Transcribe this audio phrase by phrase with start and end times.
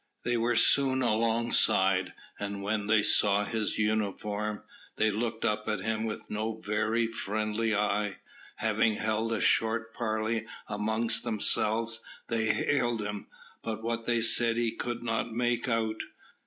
[0.23, 4.63] They were soon alongside, and when they saw his uniform,
[4.95, 8.17] they looked up at him with no very friendly eye.
[8.55, 13.27] Having held a short parley among themselves, they hailed him,
[13.61, 16.01] but what they said he could not make out.